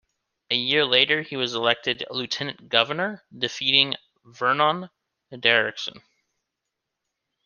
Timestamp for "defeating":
3.37-3.97